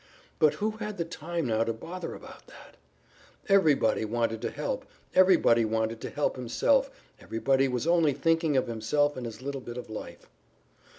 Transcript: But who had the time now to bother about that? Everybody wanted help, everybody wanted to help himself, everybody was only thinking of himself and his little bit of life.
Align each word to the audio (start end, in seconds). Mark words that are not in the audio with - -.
But 0.39 0.55
who 0.55 0.71
had 0.77 0.97
the 0.97 1.05
time 1.05 1.45
now 1.45 1.63
to 1.63 1.73
bother 1.73 2.15
about 2.15 2.47
that? 2.47 2.75
Everybody 3.47 4.03
wanted 4.03 4.41
help, 4.43 4.87
everybody 5.13 5.63
wanted 5.63 6.01
to 6.01 6.09
help 6.09 6.37
himself, 6.37 6.89
everybody 7.19 7.67
was 7.67 7.85
only 7.85 8.13
thinking 8.13 8.57
of 8.57 8.65
himself 8.65 9.15
and 9.15 9.27
his 9.27 9.43
little 9.43 9.61
bit 9.61 9.77
of 9.77 9.91
life. 9.91 10.27